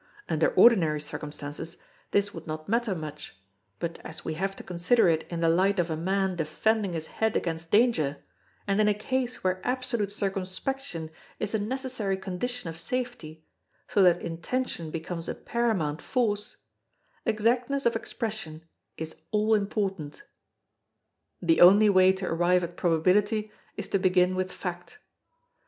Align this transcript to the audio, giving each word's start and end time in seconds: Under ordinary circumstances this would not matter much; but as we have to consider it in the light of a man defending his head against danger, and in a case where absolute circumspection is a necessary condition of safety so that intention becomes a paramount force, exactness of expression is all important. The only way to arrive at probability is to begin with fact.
Under 0.27 0.47
ordinary 0.55 0.99
circumstances 0.99 1.77
this 2.09 2.33
would 2.33 2.47
not 2.47 2.67
matter 2.67 2.95
much; 2.95 3.37
but 3.77 3.99
as 4.03 4.25
we 4.25 4.33
have 4.33 4.55
to 4.55 4.63
consider 4.63 5.07
it 5.07 5.27
in 5.29 5.41
the 5.41 5.47
light 5.47 5.77
of 5.77 5.91
a 5.91 5.95
man 5.95 6.35
defending 6.35 6.93
his 6.93 7.05
head 7.05 7.37
against 7.37 7.69
danger, 7.69 8.17
and 8.65 8.81
in 8.81 8.87
a 8.87 8.95
case 8.95 9.43
where 9.43 9.61
absolute 9.63 10.11
circumspection 10.11 11.11
is 11.37 11.53
a 11.53 11.59
necessary 11.59 12.17
condition 12.17 12.67
of 12.67 12.79
safety 12.79 13.45
so 13.87 14.01
that 14.01 14.23
intention 14.23 14.89
becomes 14.89 15.29
a 15.29 15.35
paramount 15.35 16.01
force, 16.01 16.57
exactness 17.23 17.85
of 17.85 17.95
expression 17.95 18.65
is 18.97 19.15
all 19.29 19.53
important. 19.53 20.23
The 21.43 21.61
only 21.61 21.91
way 21.91 22.11
to 22.13 22.25
arrive 22.25 22.63
at 22.63 22.75
probability 22.75 23.51
is 23.77 23.87
to 23.89 23.99
begin 23.99 24.33
with 24.35 24.51
fact. 24.51 24.97